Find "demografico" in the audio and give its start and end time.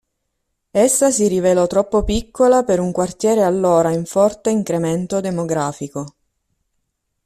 5.21-6.15